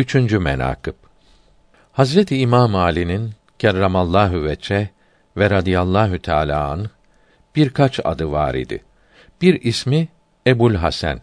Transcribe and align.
Üçüncü 0.00 0.38
menakıb 0.38 0.94
Hazreti 1.92 2.38
İmam 2.38 2.74
Ali'nin 2.74 3.30
kerramallahu 3.58 4.44
veçe 4.44 4.90
ve 5.36 5.50
radıyallahu 5.50 6.18
teâlâ 6.18 6.70
an 6.70 6.86
birkaç 7.56 8.00
adı 8.04 8.32
var 8.32 8.54
idi. 8.54 8.84
Bir 9.42 9.62
ismi 9.62 10.08
Ebul 10.46 10.74
Hasan, 10.74 11.20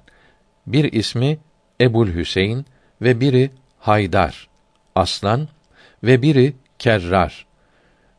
bir 0.67 0.93
ismi 0.93 1.37
Ebul 1.81 2.07
Hüseyin 2.07 2.65
ve 3.01 3.19
biri 3.19 3.51
Haydar, 3.79 4.47
Aslan 4.95 5.47
ve 6.03 6.21
biri 6.21 6.53
Kerrar. 6.79 7.45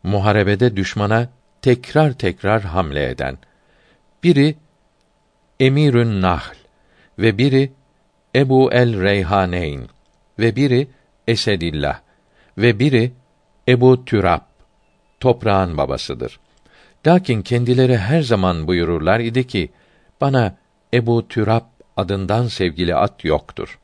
Muharebede 0.03 0.77
düşmana 0.77 1.29
tekrar 1.63 2.13
tekrar 2.13 2.63
hamle 2.63 3.11
eden. 3.11 3.39
Biri 4.23 4.55
Emirün 5.61 6.23
Nahl 6.23 6.57
ve 7.19 7.39
biri 7.39 7.73
Ebu 8.35 8.73
el 8.73 9.03
Reyhaneyn 9.03 9.89
ve 10.39 10.57
biri 10.57 10.89
Esedillah 11.29 12.01
ve 12.59 12.79
biri 12.79 13.13
Ebu 13.69 14.05
Türab 14.05 14.41
toprağın 15.21 15.79
babasıdır. 15.79 16.41
Lakin 17.07 17.43
kendileri 17.43 17.99
her 17.99 18.23
zaman 18.23 18.67
buyururlar 18.67 19.21
idi 19.21 19.47
ki 19.47 19.71
bana 20.21 20.57
Ebu 20.95 21.29
Türab 21.29 21.65
adından 21.97 22.47
sevgili 22.47 22.95
at 22.95 23.25
yoktur. 23.25 23.79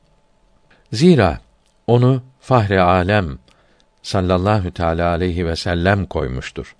Zira 0.92 1.40
onu 1.86 2.22
Fahre 2.40 2.80
Alem 2.80 3.38
sallallahu 4.02 4.70
teala 4.70 5.10
aleyhi 5.10 5.46
ve 5.46 5.56
sellem 5.56 6.06
koymuştur. 6.06 6.76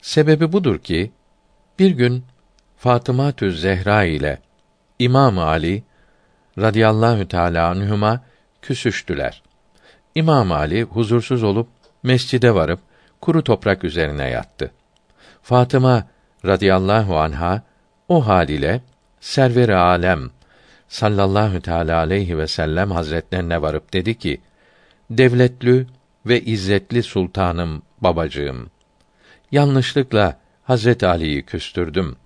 Sebebi 0.00 0.52
budur 0.52 0.78
ki 0.78 1.12
bir 1.78 1.90
gün 1.90 2.24
Fatıma 2.76 3.32
Zehra 3.50 4.04
ile 4.04 4.38
İmam 4.98 5.38
Ali 5.38 5.82
radıyallahu 6.58 7.28
teala 7.28 7.68
anhuma 7.68 8.20
küsüştüler. 8.64 9.42
İmam 10.14 10.52
Ali 10.52 10.82
huzursuz 10.82 11.42
olup 11.42 11.68
mescide 12.02 12.54
varıp 12.54 12.80
kuru 13.20 13.44
toprak 13.44 13.84
üzerine 13.84 14.30
yattı. 14.30 14.70
Fatıma 15.42 16.06
radıyallahu 16.44 17.18
anha 17.18 17.62
o 18.08 18.26
haliyle 18.26 18.80
server 19.20 19.68
alem 19.68 20.30
sallallahu 20.88 21.60
teala 21.60 21.98
aleyhi 21.98 22.38
ve 22.38 22.46
sellem 22.46 22.90
hazretlerine 22.90 23.62
varıp 23.62 23.92
dedi 23.92 24.18
ki: 24.18 24.40
Devletli 25.10 25.86
ve 26.26 26.40
izzetli 26.40 27.02
sultanım 27.02 27.82
babacığım. 28.00 28.70
Yanlışlıkla 29.52 30.38
Hazret 30.64 31.04
Ali'yi 31.04 31.42
küstürdüm. 31.42 32.16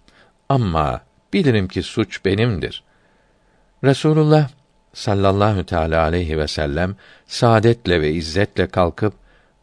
Ama 0.49 1.01
bilirim 1.33 1.69
ki 1.69 1.83
suç 1.83 2.25
benimdir. 2.25 2.83
Resulullah 3.85 4.49
sallallahu 4.95 5.65
teala 5.65 6.03
aleyhi 6.03 6.39
ve 6.39 6.49
sellem 6.49 6.97
saadetle 7.27 8.01
ve 8.01 8.13
izzetle 8.13 8.67
kalkıp 8.67 9.15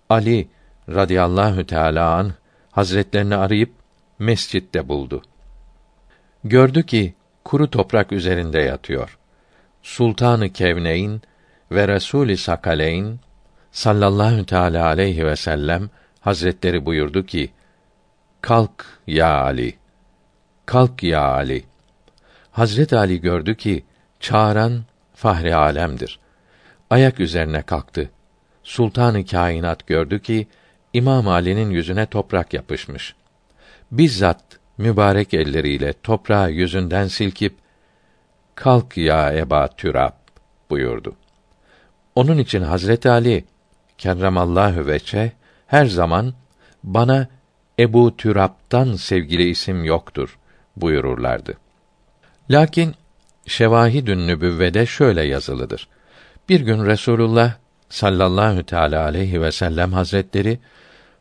Ali 0.10 0.48
radıyallahu 0.90 1.66
teala 1.66 2.16
an 2.16 2.34
hazretlerini 2.72 3.36
arayıp 3.36 3.72
mescitte 4.20 4.88
buldu. 4.88 5.22
Gördü 6.44 6.84
ki 6.84 7.14
kuru 7.44 7.70
toprak 7.70 8.12
üzerinde 8.12 8.60
yatıyor. 8.60 9.18
Sultanı 9.84 10.50
Kevneyn 10.50 11.22
ve 11.72 11.84
Resûl-i 11.84 12.38
Sakaleyn 12.38 13.20
sallallahu 13.72 14.46
teala 14.46 14.86
aleyhi 14.86 15.26
ve 15.26 15.36
sellem 15.36 15.90
hazretleri 16.20 16.86
buyurdu 16.86 17.26
ki: 17.26 17.52
Kalk 18.42 18.86
ya 19.08 19.42
Ali. 19.42 19.76
Kalk 20.66 21.04
ya 21.04 21.22
Ali. 21.22 21.64
Hazret 22.52 22.94
Ali 22.94 23.22
gördü 23.22 23.56
ki 23.56 23.86
çağıran 24.20 24.84
Fahri 25.16 25.56
Alem'dir. 25.56 26.20
Ayak 26.90 27.20
üzerine 27.20 27.62
kalktı. 27.62 28.10
Sultanı 28.64 29.26
kainat 29.26 29.88
gördü 29.88 30.22
ki 30.22 30.48
İmam 30.94 31.28
Ali'nin 31.28 31.70
yüzüne 31.70 32.06
toprak 32.06 32.54
yapışmış. 32.54 33.16
Bizzat 33.92 34.44
mübarek 34.78 35.34
elleriyle 35.34 35.94
toprağı 36.04 36.52
yüzünden 36.52 37.08
silkip 37.08 37.56
kalk 38.56 38.98
ya 38.98 39.34
Eba 39.34 39.68
Türab 39.68 40.14
buyurdu. 40.70 41.16
Onun 42.16 42.38
için 42.38 42.62
Hazret 42.62 43.06
Ali 43.06 43.46
kerremallahu 43.98 44.88
veçe 44.88 45.32
her 45.68 45.86
zaman 45.86 46.34
bana 46.84 47.28
Ebu 47.80 48.18
Türab'dan 48.18 48.96
sevgili 48.96 49.50
isim 49.50 49.84
yoktur 49.84 50.38
buyururlardı. 50.78 51.58
Lakin 52.50 52.96
Şevahidün 53.46 54.28
Nübüvvede 54.28 54.86
şöyle 54.86 55.22
yazılıdır. 55.22 55.88
Bir 56.50 56.60
gün 56.60 56.86
Resulullah 56.86 57.54
sallallahu 57.90 58.64
teala 58.64 59.04
aleyhi 59.04 59.42
ve 59.42 59.52
sellem 59.52 59.94
hazretleri 59.94 60.60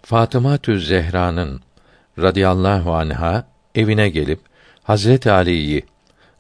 Fatıma 0.03 0.59
Tüz 0.59 0.89
Zehra'nın 0.89 1.61
radıyallahu 2.19 2.95
anha 2.95 3.47
evine 3.75 4.09
gelip 4.09 4.41
Hazret 4.83 5.27
Ali'yi 5.27 5.85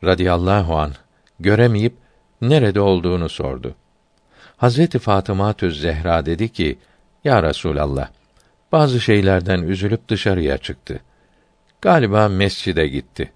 radıyallahu 0.04 0.76
an 0.76 0.92
göremeyip 1.40 1.94
nerede 2.40 2.80
olduğunu 2.80 3.28
sordu. 3.28 3.74
Hazreti 4.56 4.98
Fatıma 4.98 5.52
Tüz 5.52 5.80
Zehra 5.80 6.26
dedi 6.26 6.48
ki: 6.52 6.78
Ya 7.24 7.42
Resulallah, 7.42 8.08
bazı 8.72 9.00
şeylerden 9.00 9.62
üzülüp 9.62 10.08
dışarıya 10.08 10.58
çıktı. 10.58 11.00
Galiba 11.80 12.28
mescide 12.28 12.88
gitti. 12.88 13.32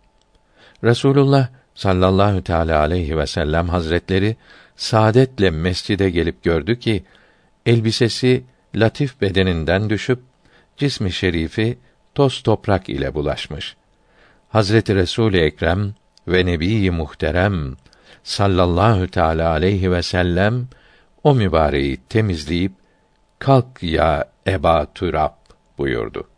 Resulullah 0.85 1.49
sallallahu 1.79 2.43
teala 2.43 2.81
aleyhi 2.81 3.19
ve 3.19 3.27
sellem 3.27 3.69
hazretleri 3.69 4.37
saadetle 4.77 5.51
mescide 5.51 6.11
gelip 6.11 6.43
gördü 6.43 6.79
ki 6.79 7.05
elbisesi 7.67 8.45
latif 8.75 9.21
bedeninden 9.21 9.91
düşüp 9.91 10.21
cismi 10.77 11.13
şerifi 11.13 11.79
toz 12.15 12.43
toprak 12.43 12.89
ile 12.89 13.15
bulaşmış. 13.15 13.77
Hazreti 14.49 14.95
Resul 14.95 15.35
Ekrem 15.35 15.95
ve 16.29 16.47
Nebi 16.47 16.91
Muhterem 16.91 17.77
sallallahu 18.23 19.09
teala 19.09 19.51
aleyhi 19.51 19.93
ve 19.93 20.03
sellem 20.03 20.69
o 21.25 21.35
mübareği 21.35 21.99
temizleyip 22.09 22.73
kalk 23.39 23.83
ya 23.83 24.25
Eba 24.47 24.87
Turab 24.95 25.35
buyurdu. 25.79 26.29